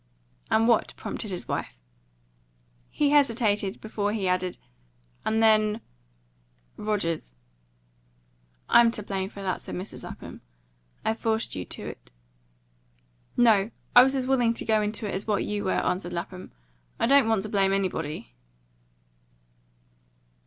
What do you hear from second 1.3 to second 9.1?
wife. He hesitated before he added, "And then Rogers." "I'm to